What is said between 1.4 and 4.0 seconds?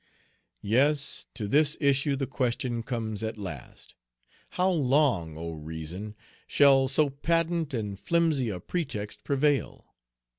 this issue the question comes at last.